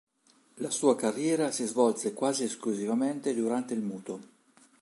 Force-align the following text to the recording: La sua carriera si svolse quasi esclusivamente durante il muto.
La 0.55 0.71
sua 0.71 0.95
carriera 0.95 1.51
si 1.51 1.63
svolse 1.67 2.13
quasi 2.15 2.43
esclusivamente 2.43 3.35
durante 3.35 3.75
il 3.75 3.81
muto. 3.81 4.19